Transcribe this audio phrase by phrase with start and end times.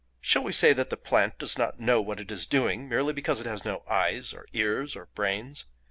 [0.19, 3.39] "Shall we say that the plant does not know what it is doing merely because
[3.39, 5.65] it has no eyes, or ears, or brains?